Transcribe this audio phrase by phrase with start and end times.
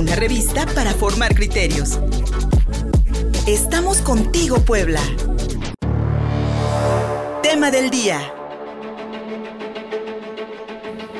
[0.00, 2.00] una revista para formar criterios.
[3.46, 5.02] Estamos contigo, Puebla.
[7.42, 8.32] Tema del día.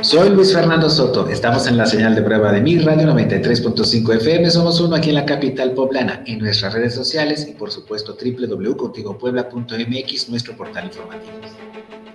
[0.01, 4.51] Soy Luis Fernando Soto, estamos en la señal de prueba de mi radio 93.5 FM,
[4.51, 10.31] somos uno aquí en la capital poblana, en nuestras redes sociales y por supuesto www.contigopuebla.mx,
[10.31, 11.35] nuestro portal informativo.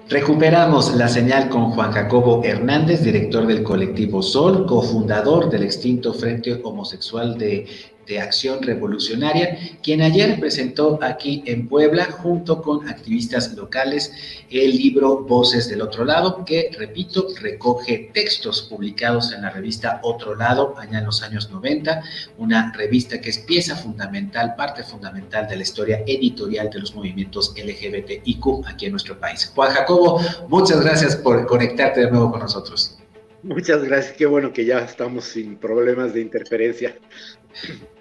[0.07, 6.61] Recuperamos la señal con Juan Jacobo Hernández, director del colectivo Sol, cofundador del extinto Frente
[6.63, 7.65] Homosexual de
[8.05, 14.11] de Acción Revolucionaria, quien ayer presentó aquí en Puebla, junto con activistas locales,
[14.49, 20.35] el libro Voces del Otro Lado, que, repito, recoge textos publicados en la revista Otro
[20.35, 22.01] Lado, allá en los años 90,
[22.37, 27.53] una revista que es pieza fundamental, parte fundamental de la historia editorial de los movimientos
[27.55, 29.51] LGBTIQ aquí en nuestro país.
[29.53, 32.97] Juan Jacobo, muchas gracias por conectarte de nuevo con nosotros.
[33.45, 36.95] Muchas gracias, qué bueno que ya estamos sin problemas de interferencia.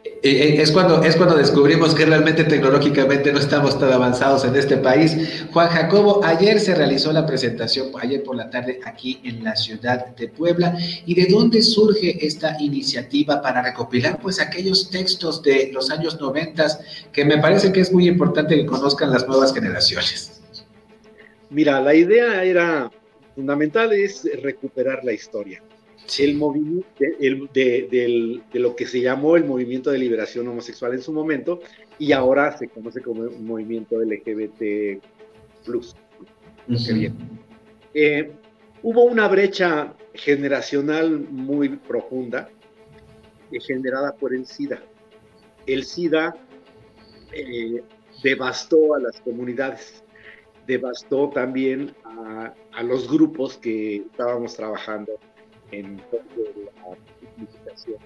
[0.07, 4.57] Eh, eh, es cuando, es cuando descubrimos que realmente tecnológicamente no estamos tan avanzados en
[4.57, 5.15] este país.
[5.53, 10.17] Juan Jacobo, ayer se realizó la presentación, ayer por la tarde, aquí en la ciudad
[10.17, 10.79] de Puebla.
[11.05, 16.69] ¿Y de dónde surge esta iniciativa para recopilar pues aquellos textos de los años 90
[17.13, 20.41] que me parece que es muy importante que conozcan las nuevas generaciones?
[21.51, 22.91] Mira, la idea era
[23.35, 25.63] fundamental, es recuperar la historia.
[26.19, 31.61] El movimiento de, lo que se llamó el movimiento de liberación homosexual en su momento
[31.99, 35.03] y ahora se conoce como un movimiento LGBT
[35.65, 35.97] plus.
[37.95, 38.33] Eh,
[38.83, 42.51] hubo una brecha generacional muy profunda
[43.51, 44.83] eh, generada por el SIDA.
[45.67, 46.35] El SIDA
[47.33, 47.83] eh,
[48.23, 50.05] devastó a las comunidades,
[50.67, 55.13] devastó también a, los grupos que estábamos trabajando
[55.71, 57.99] en la significación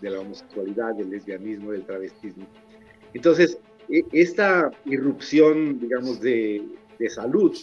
[0.00, 2.46] de la, homosexualidad, del lesbianismo, del travestismo.
[3.14, 3.58] Entonces,
[3.88, 6.62] e, esta irrupción, digamos, de,
[7.08, 7.54] salud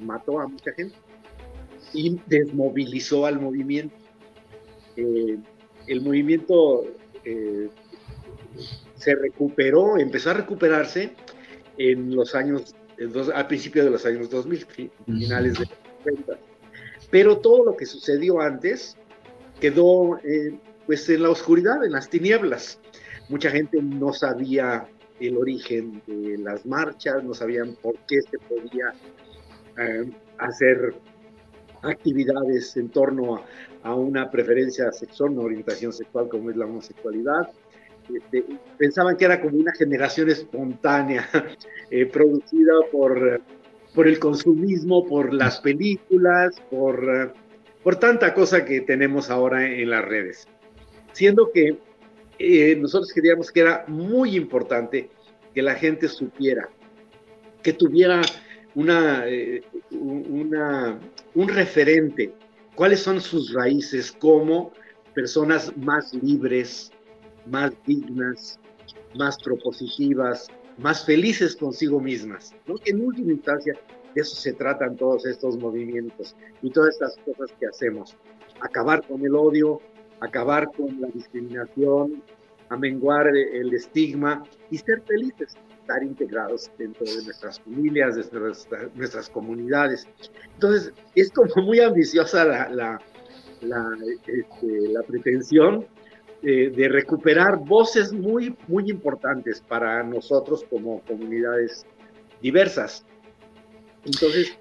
[0.00, 0.96] mató a mucha gente
[1.94, 3.96] y desmovilizó al movimiento.
[4.96, 5.38] Eh,
[5.86, 6.84] el movimiento
[7.24, 7.68] eh,
[8.96, 11.12] se recuperó, empezó a recuperarse
[11.78, 12.74] en los años,
[13.34, 14.66] al principio de los años 2000,
[15.06, 16.48] finales de los 90
[17.10, 18.96] pero todo lo que sucedió antes
[19.60, 22.80] quedó eh, pues en la oscuridad, en las tinieblas.
[23.28, 24.86] Mucha gente no sabía
[25.20, 28.94] el origen de las marchas, no sabían por qué se podía
[29.78, 30.94] eh, hacer
[31.82, 33.42] actividades en torno
[33.82, 37.48] a, una preferencia sexual, una orientación sexual como es la homosexualidad.
[38.14, 38.44] Este,
[38.76, 41.28] pensaban que era como una generación espontánea
[41.90, 43.42] eh, producida por
[43.94, 47.32] por el consumismo, por las películas, por, eh,
[47.82, 50.46] por tanta cosa que tenemos ahora en las redes.
[51.12, 51.78] Siendo que
[52.38, 55.10] eh, nosotros queríamos que era muy importante
[55.54, 56.68] que la gente supiera,
[57.62, 58.22] que tuviera
[58.74, 61.00] una, eh, una,
[61.34, 62.32] un referente,
[62.74, 64.72] cuáles son sus raíces como
[65.14, 66.92] personas más libres,
[67.50, 68.58] más dignas,
[69.16, 70.48] más propositivas,
[70.78, 72.76] más felices consigo mismas, ¿no?
[72.84, 73.74] en última instancia
[74.14, 78.16] de eso se tratan todos estos movimientos y todas estas cosas que hacemos.
[78.60, 79.80] Acabar con el odio,
[80.20, 82.22] acabar con la discriminación,
[82.68, 89.30] amenguar el estigma y ser felices, estar integrados dentro de nuestras familias, de nuestras, nuestras
[89.30, 90.06] comunidades.
[90.54, 93.00] Entonces, es como muy ambiciosa la, la,
[93.62, 95.86] la, este, la pretensión,
[96.42, 101.84] de recuperar voces muy, muy importantes para nosotros como comunidades
[102.40, 103.04] diversas.
[104.04, 104.58] Entonces,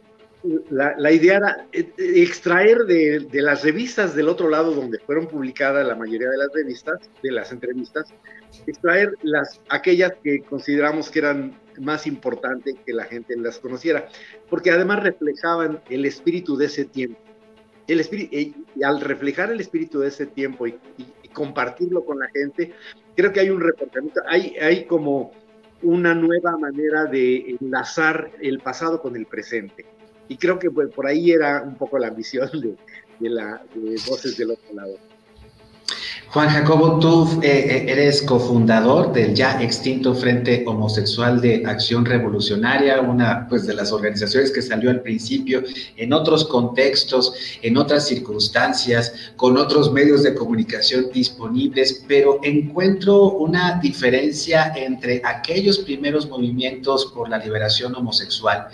[0.70, 5.96] la, idea era eh, extraer de, las revistas del otro lado donde fueron publicadas la
[5.96, 8.14] mayoría de las revistas, de las entrevistas,
[8.66, 14.08] extraer las, aquellas que consideramos que eran más importantes que la gente las conociera,
[14.50, 17.20] porque además reflejaban el espíritu de ese tiempo.
[17.88, 20.78] El espíritu, y al reflejar el espíritu de ese tiempo y,
[21.38, 22.74] compartirlo con la gente,
[23.16, 25.32] creo que hay un reportamiento, hay, hay como
[25.84, 29.86] una nueva manera de enlazar el pasado con el presente.
[30.28, 32.76] Y creo que pues, por ahí era un poco la ambición de,
[33.20, 34.98] de, la, de Voces del Otro Lado.
[36.30, 43.00] Juan Jacobo, tú eh, eh, eres cofundador del ya extinto Frente Homosexual de Acción Revolucionaria,
[43.00, 45.64] una pues, de las organizaciones que salió al principio
[45.96, 53.80] en otros contextos, en otras circunstancias, con otros medios de comunicación disponibles, pero encuentro una
[53.82, 58.68] diferencia entre aquellos primeros movimientos por la liberación homosexual,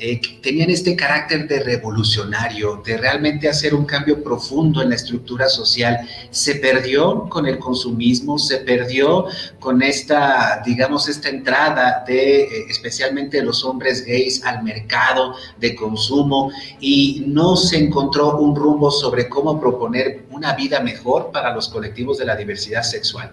[0.00, 4.96] eh, que tenían este carácter de revolucionario, de realmente hacer un cambio profundo en la
[4.96, 6.00] estructura social.
[6.30, 9.26] Se perdió perdió con el consumismo, se perdió
[9.60, 16.50] con esta, digamos, esta entrada de eh, especialmente los hombres gays al mercado de consumo
[16.80, 22.18] y no se encontró un rumbo sobre cómo proponer una vida mejor para los colectivos
[22.18, 23.32] de la diversidad sexual.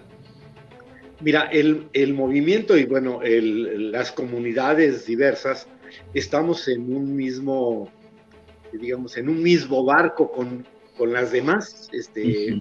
[1.20, 5.66] Mira, el, el movimiento y bueno, el, las comunidades diversas
[6.12, 7.88] estamos en un mismo,
[8.72, 10.66] digamos, en un mismo barco con,
[10.98, 12.60] con las demás este,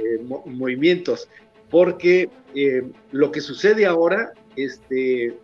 [0.00, 1.28] eh, movimientos,
[1.70, 2.82] porque eh,
[3.12, 5.36] lo que sucede ahora, este,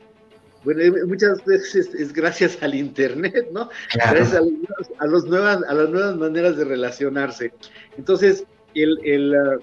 [0.64, 3.68] bueno, eh, muchas veces es gracias al Internet, ¿no?
[3.94, 7.52] Gracias a, los nuevas, a las nuevas maneras de relacionarse.
[7.96, 8.44] Entonces,
[8.74, 9.60] el, el, uh,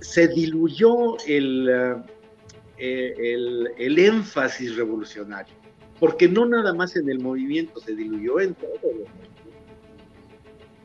[0.00, 2.02] se diluyó el, uh,
[2.78, 5.62] el, el énfasis revolucionario
[6.02, 8.72] porque no nada más en el movimiento se diluyó, en todo.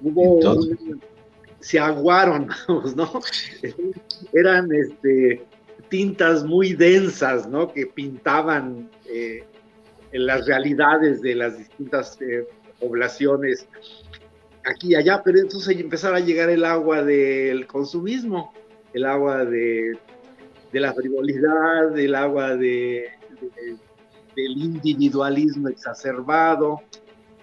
[0.03, 0.39] Hubo
[1.59, 2.49] se aguaron,
[2.95, 3.21] ¿no?
[4.33, 5.45] Eran este,
[5.89, 7.71] tintas muy densas, ¿no?
[7.71, 9.43] Que pintaban eh,
[10.11, 12.47] las realidades de las distintas eh,
[12.79, 13.67] poblaciones
[14.65, 18.53] aquí y allá, pero entonces empezaba a llegar el agua del consumismo,
[18.93, 19.97] el agua de,
[20.73, 23.09] la frivolidad, el agua de
[24.35, 26.81] del individualismo exacerbado.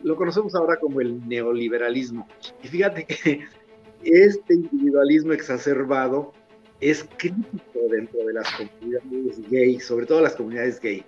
[0.02, 2.28] Lo conocemos ahora como el neoliberalismo.
[2.62, 3.44] Y fíjate que
[4.04, 6.32] este individualismo exacerbado
[6.80, 11.04] es crítico dentro de las comunidades gay, sobre todo las comunidades gay.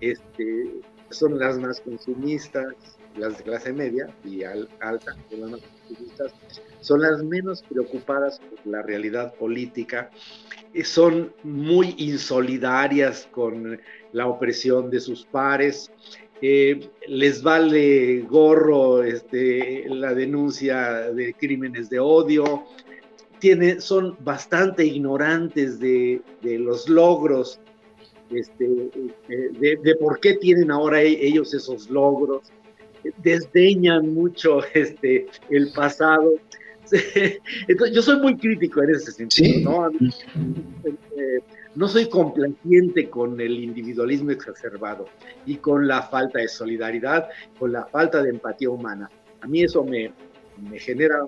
[0.00, 0.80] Este,
[1.10, 2.74] son las más consumistas,
[3.16, 6.34] las de clase media y alta, son las más consumistas,
[6.80, 10.10] son las menos preocupadas por la realidad política,
[10.84, 13.80] son muy insolidarias con
[14.12, 15.90] la opresión de sus pares,
[16.42, 22.64] eh, les vale gorro este, la denuncia de crímenes de odio,
[23.38, 27.60] tiene, son bastante ignorantes de, los logros,
[28.30, 28.66] este,
[29.28, 32.52] de, de, por qué tienen ahora e, ellos esos logros,
[33.18, 36.32] desdeñan mucho este, el pasado.
[37.68, 39.90] Entonces, yo soy muy crítico en ese sentido, ¿no?
[39.90, 41.40] Eh,
[41.76, 45.06] no soy complaciente con el individualismo exacerbado
[45.44, 47.28] y con la falta de solidaridad,
[47.58, 49.10] con la falta de empatía humana.
[49.42, 50.10] A mí eso me,
[50.78, 51.20] genera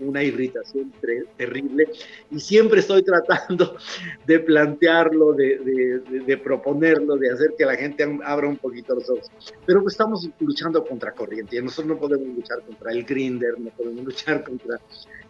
[0.00, 0.92] una irritación
[1.36, 1.86] terrible
[2.32, 3.76] y siempre estoy tratando
[4.26, 9.30] de plantearlo, de, de, proponerlo, de hacer que la gente abra un poquito los ojos.
[9.64, 13.70] Pero pues estamos luchando contra corriente y nosotros no podemos luchar contra el grinder, no
[13.70, 14.80] podemos luchar contra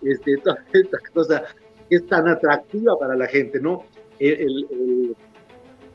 [0.01, 1.45] este, toda esta cosa
[1.91, 3.85] que es tan atractiva para la gente, ¿no?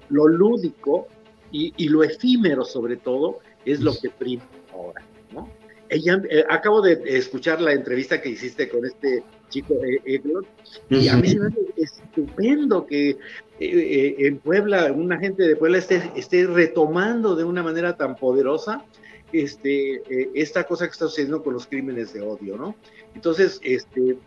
[0.09, 1.07] Lo lúdico
[1.51, 4.43] y, y lo efímero sobre todo es lo que prima
[4.73, 5.03] ahora,
[5.33, 5.49] ¿no?
[5.89, 10.21] ella, eh, acabo de escuchar la entrevista que hiciste con este chico eh,
[10.89, 13.17] y a mí se me hace estupendo que
[13.59, 18.83] eh, en Puebla, una gente de Puebla esté, esté retomando de una manera tan poderosa
[19.31, 20.01] este,
[20.39, 22.75] esta cosa que está sucediendo con los crímenes de odio, ¿no?
[23.13, 24.17] Entonces, este,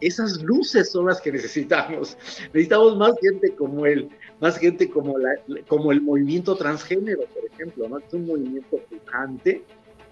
[0.00, 2.16] esas luces son las que necesitamos.
[2.52, 4.08] Necesitamos más gente como él,
[4.40, 5.30] más gente como, la,
[5.66, 7.98] como el movimiento transgénero, por ejemplo, ¿no?
[7.98, 9.64] Es un movimiento pujante,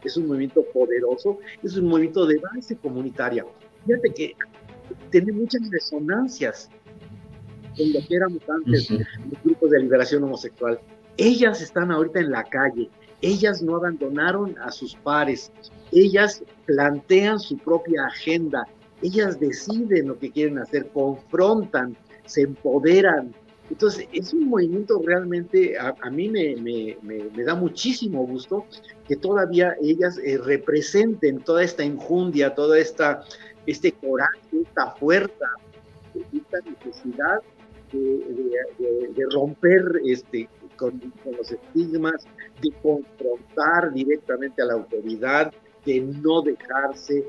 [0.04, 3.44] es un movimiento poderoso, es un movimiento de base comunitaria.
[3.86, 4.36] Fíjate que
[5.10, 6.68] tiene muchas resonancias
[7.76, 10.80] con lo que éramos antes los grupos de liberación homosexual.
[11.16, 12.90] Ellas están ahorita en la calle,
[13.20, 15.50] ellas no abandonaron a sus pares,
[15.92, 18.66] ellas plantean su propia agenda,
[19.02, 23.34] ellas deciden lo que quieren hacer, confrontan, se empoderan,
[23.70, 28.64] entonces, es un movimiento realmente, a, mí me, da muchísimo gusto
[29.08, 33.24] que todavía ellas eh, representen toda esta enjundia, toda esta,
[33.66, 35.46] este coraje, esta fuerza,
[36.14, 37.40] esta necesidad
[37.92, 41.00] de, romper este, con,
[41.36, 42.24] los estigmas,
[42.62, 45.52] de confrontar directamente a la autoridad,
[45.84, 47.24] de no dejarse.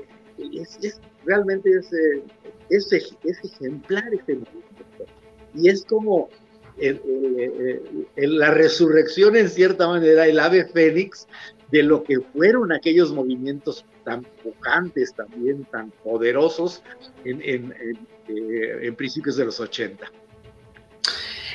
[0.52, 2.22] Es, realmente es, eh,
[2.70, 5.04] es, es ejemplar este movimiento
[5.54, 6.28] y es como
[8.16, 11.26] la resurrección en cierta manera, el ave fénix
[11.70, 16.82] de lo que fueron aquellos movimientos tan pujantes, también tan poderosos
[17.24, 17.74] en, en,
[18.28, 20.10] eh, principios de los 80.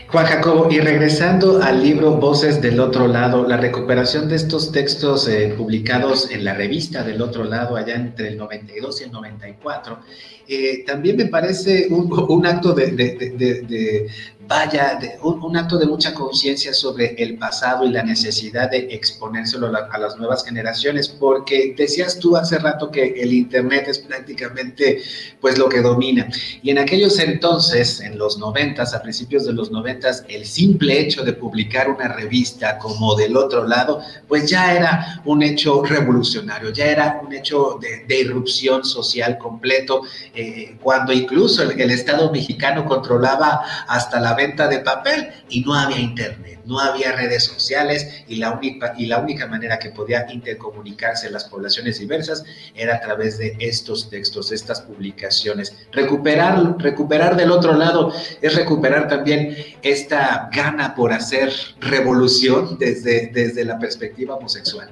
[0.08, 5.28] Juan Jacobo, y regresando al libro Voces del Otro Lado, la recuperación de estos textos
[5.28, 10.00] eh, publicados en la revista del Otro Lado allá entre el 92 y el 94,
[10.48, 14.08] eh, también me parece un, acto de,
[14.48, 19.98] vaya, un, acto de mucha conciencia sobre el pasado y la necesidad de exponérselo a,
[19.98, 25.02] las nuevas generaciones, porque decías tú hace rato que el Internet es prácticamente
[25.40, 26.28] pues lo que domina.
[26.62, 31.24] Y en aquellos entonces, en los noventas, a principios de los noventas, el simple hecho
[31.24, 36.86] de publicar una revista como del otro lado, pues ya era un hecho revolucionario, ya
[36.86, 40.04] era un hecho de, irrupción social completo,
[40.36, 46.00] eh, cuando incluso el Estado mexicano controlaba hasta la venta de papel y no había
[46.00, 51.30] internet, no había redes sociales y la única, y la única manera que podía intercomunicarse
[51.30, 52.44] las poblaciones diversas
[52.76, 55.88] era a través de estos textos, estas publicaciones.
[55.92, 63.66] Recuperar, recuperar del otro lado es recuperar también esta gana por hacer revolución desde, desde
[63.66, 64.90] la perspectiva homosexual.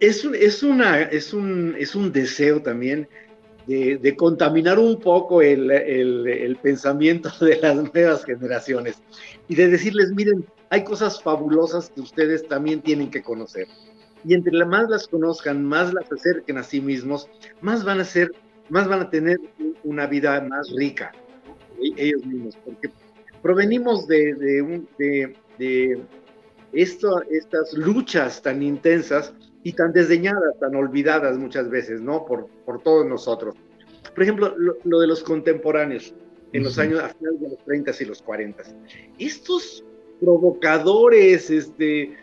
[0.00, 3.08] Es, es, una, es, un, es un deseo también
[3.70, 9.02] de, contaminar un poco el, pensamiento de las nuevas generaciones
[9.48, 13.66] y de decirles, miren, hay cosas fabulosas que ustedes también tienen que conocer.
[14.24, 17.28] Y entre más las conozcan, más las acerquen a sí mismos,
[17.60, 18.30] más van a ser,
[18.68, 19.38] más van a tener
[19.84, 21.12] una vida más rica
[21.96, 22.90] ellos mismos, porque
[23.40, 24.34] provenimos de,
[24.98, 26.02] de,
[26.72, 32.24] estas luchas tan intensas y tan desdeñadas, tan olvidadas muchas veces, ¿no?
[32.24, 33.54] Por, por todos nosotros.
[34.14, 36.14] Por ejemplo, lo, de los contemporáneos,
[36.52, 38.64] en los años, a finales de los 30 y los 40.
[39.18, 39.84] Estos
[40.18, 42.16] provocadores, este,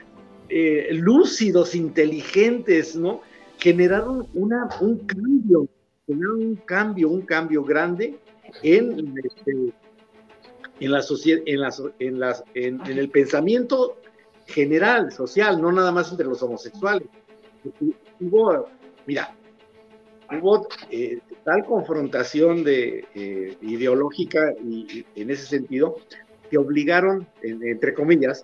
[0.50, 3.22] eh, lúcidos, inteligentes, ¿no?
[3.58, 5.67] Generaron una, un cambio,
[6.06, 8.20] generaron un cambio, un cambio grande
[8.63, 9.74] en, este,
[10.79, 13.98] en la sociedad, en, las, en, las, en, en el pensamiento
[14.48, 17.08] general, social, no nada más entre los homosexuales
[18.19, 18.67] hubo,
[19.05, 19.36] mira,
[20.31, 25.97] hubo eh, tal confrontación de, eh, ideológica y, en ese sentido
[26.50, 28.43] que obligaron, entre comillas,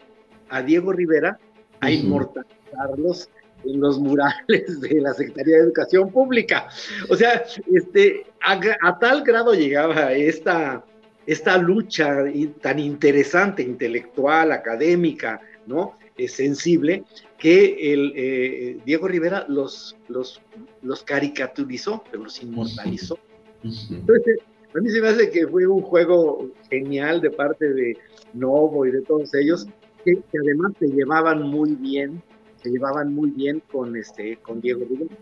[0.50, 1.40] a Diego Rivera
[1.80, 3.30] a inmortalizarlos
[3.66, 6.68] en los murales de la Secretaría de Educación Pública.
[7.10, 10.84] O sea, este, a, tal grado llegaba esta,
[11.26, 12.26] esta lucha
[12.62, 15.98] tan interesante, intelectual, académica, ¿no?
[16.28, 17.04] Sensible,
[17.38, 20.42] que el, eh, Diego Rivera los, los,
[20.82, 23.18] los caricaturizó, pero los inmortalizó.
[23.64, 24.40] Entonces,
[24.76, 27.98] a mí se me hace que fue un juego genial de parte de
[28.34, 29.68] Novo y de todos ellos,
[30.04, 32.22] que, además se llevaban muy bien,
[32.62, 35.16] se llevaban muy bien con, este, con Diego Rivera.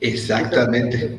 [0.00, 1.18] Exactamente.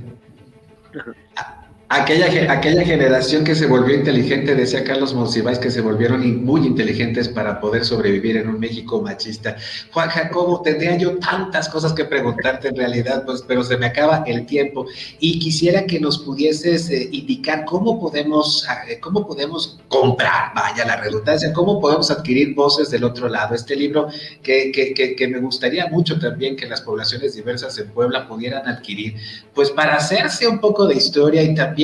[1.90, 7.30] Aquella, aquella generación que se volvió inteligente, decía Carlos Monsiváis, que se volvieron muy inteligentes
[7.30, 9.56] para poder sobrevivir en un México machista.
[9.94, 14.26] Juan Jacobo, tendría yo tantas cosas que preguntarte en realidad, pues, pero se me acaba
[14.28, 14.86] el tiempo.
[15.22, 20.98] Y quisiera que nos pudieses eh, indicar cómo podemos, eh, cómo podemos comprar, vaya la
[20.98, 23.56] redundancia, cómo podemos adquirir voces del otro lado.
[23.56, 24.10] Este libro
[24.44, 28.68] que, que, que, que me gustaría mucho también que las poblaciones diversas en Puebla pudieran
[28.68, 29.16] adquirir,
[29.54, 31.77] pues para hacerse un poco de historia y también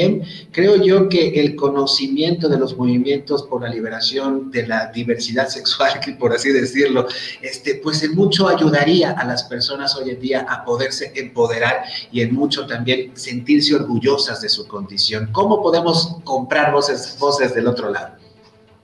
[0.51, 5.91] creo yo que el conocimiento de los movimientos por la liberación de la diversidad sexual,
[6.19, 7.07] por así decirlo,
[7.41, 12.21] este, pues en mucho ayudaría a las personas hoy en día a poderse empoderar y
[12.21, 15.29] en mucho también sentirse orgullosas de su condición.
[15.31, 18.15] ¿Cómo podemos comprar voces, voces del otro lado?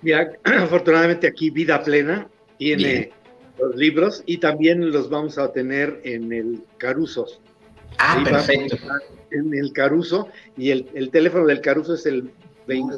[0.02, 3.12] Mira, afortunadamente aquí Vida Plena tiene
[3.60, 7.40] los libros y también los vamos a tener en el Carusos.
[7.98, 8.78] Ah, perfecto
[9.32, 12.32] en el Caruso y el, el teléfono del Caruso es el
[12.68, 12.96] 20,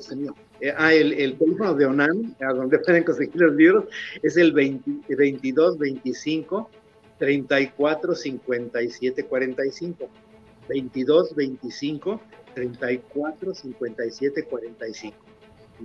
[0.60, 3.86] eh, ah, el, el, teléfono de ONAN, a donde pueden conseguir los libros,
[4.22, 6.70] es el 20, 22 25
[7.18, 10.10] 34 57 45.
[10.68, 12.22] 22 25
[12.54, 15.18] 34 57 45.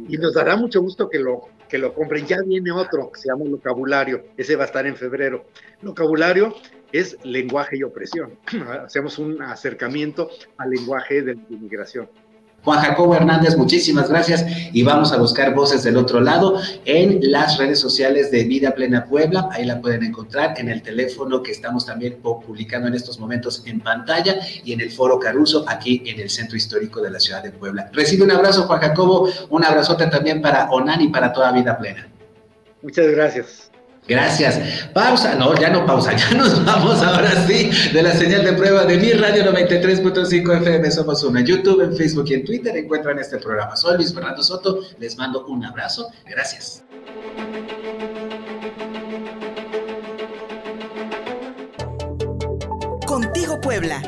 [0.08, 2.26] Y nos dará mucho gusto que lo, que lo compren.
[2.26, 4.24] Ya viene otro que se llama Vocabulario.
[4.36, 5.46] Ese va a estar en febrero.
[5.82, 6.54] Vocabulario
[6.98, 8.38] es lenguaje y opresión.
[8.84, 12.08] Hacemos un acercamiento al lenguaje de la inmigración.
[12.66, 17.58] Juan Jacobo Hernández, muchísimas gracias y vamos a buscar voces del otro lado en las
[17.58, 19.48] redes sociales de Vida Plena Puebla.
[19.52, 23.78] Ahí la pueden encontrar en el teléfono que estamos también publicando en estos momentos en
[23.78, 27.52] pantalla y en el Foro Caruso aquí en el Centro Histórico de la Ciudad de
[27.52, 27.88] Puebla.
[27.92, 32.08] Recibe un abrazo, Juan Jacobo, un abrazote también para Onan y para toda Vida Plena.
[32.82, 33.70] Muchas gracias.
[34.08, 34.88] Gracias.
[34.92, 35.34] Pausa.
[35.34, 36.12] No, ya no pausa.
[36.16, 40.90] Ya nos vamos ahora sí de la señal de prueba de mi radio 93.5 FM.
[40.90, 42.76] Somos uno en YouTube, en Facebook y en Twitter.
[42.76, 43.76] Encuentran este programa.
[43.76, 44.80] Soy Luis Fernando Soto.
[44.98, 46.08] Les mando un abrazo.
[46.26, 46.84] Gracias.
[53.06, 54.02] Contigo Puebla.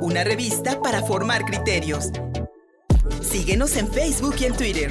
[0.00, 2.10] Una revista para formar criterios.
[3.20, 4.90] Síguenos en Facebook y en Twitter.